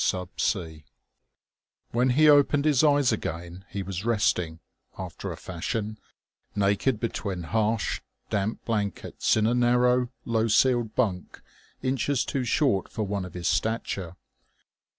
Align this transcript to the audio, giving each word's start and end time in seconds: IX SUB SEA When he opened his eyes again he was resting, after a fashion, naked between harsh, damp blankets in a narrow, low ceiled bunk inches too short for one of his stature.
IX 0.01 0.07
SUB 0.07 0.39
SEA 0.39 0.83
When 1.91 2.09
he 2.09 2.27
opened 2.27 2.65
his 2.65 2.83
eyes 2.83 3.11
again 3.11 3.65
he 3.69 3.83
was 3.83 4.03
resting, 4.03 4.59
after 4.97 5.31
a 5.31 5.37
fashion, 5.37 5.99
naked 6.55 6.99
between 6.99 7.43
harsh, 7.43 8.01
damp 8.31 8.65
blankets 8.65 9.37
in 9.37 9.45
a 9.45 9.53
narrow, 9.53 10.09
low 10.25 10.47
ceiled 10.47 10.95
bunk 10.95 11.41
inches 11.83 12.25
too 12.25 12.43
short 12.45 12.89
for 12.91 13.03
one 13.03 13.25
of 13.25 13.35
his 13.35 13.47
stature. 13.47 14.15